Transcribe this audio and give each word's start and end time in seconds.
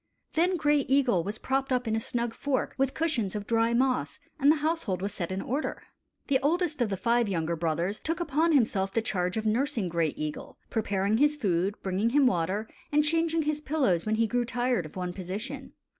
Then 0.33 0.57
Gray 0.57 0.79
Eagle 0.87 1.23
was 1.23 1.37
propped 1.37 1.71
up 1.71 1.87
in 1.87 1.95
a 1.95 1.99
snug 1.99 2.33
fork 2.33 2.73
with 2.75 2.95
cushions 2.95 3.35
of 3.35 3.45
dry 3.45 3.71
moss, 3.71 4.17
and 4.39 4.51
the 4.51 4.55
household 4.65 4.99
was 4.99 5.13
set 5.13 5.31
in 5.31 5.43
order. 5.43 5.83
The 6.25 6.39
oldest 6.41 6.81
of 6.81 6.89
the 6.89 6.97
five 6.97 7.29
younger 7.29 7.55
brothers 7.55 7.99
took 7.99 8.19
upon 8.19 8.53
himself 8.53 8.91
the 8.91 9.03
charge 9.03 9.37
of 9.37 9.45
nursing 9.45 9.89
Gray 9.89 10.09
Eagle, 10.17 10.57
preparing 10.71 11.17
his 11.17 11.35
food, 11.35 11.75
bringing 11.83 12.09
him 12.09 12.25
water, 12.25 12.67
and 12.91 13.03
changing 13.03 13.43
his 13.43 13.61
pillows 13.61 14.03
when 14.03 14.15
he 14.15 14.25
grew 14.25 14.43
tired 14.43 14.87
of 14.87 14.95
one 14.95 15.13
position. 15.13 15.73